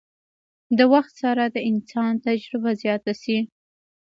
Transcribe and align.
د 0.77 0.79
وخت 0.93 1.13
سره 1.23 1.43
د 1.47 1.57
انسان 1.69 2.13
تجربه 2.27 2.71
زياته 2.81 3.13
شي 3.21 3.39